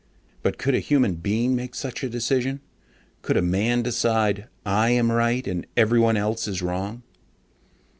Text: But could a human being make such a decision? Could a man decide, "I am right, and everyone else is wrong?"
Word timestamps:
But 0.41 0.57
could 0.57 0.73
a 0.73 0.79
human 0.79 1.13
being 1.17 1.55
make 1.55 1.75
such 1.75 2.01
a 2.03 2.09
decision? 2.09 2.61
Could 3.21 3.37
a 3.37 3.41
man 3.43 3.83
decide, 3.83 4.47
"I 4.65 4.89
am 4.89 5.11
right, 5.11 5.45
and 5.45 5.67
everyone 5.77 6.17
else 6.17 6.47
is 6.47 6.63
wrong?" 6.63 7.03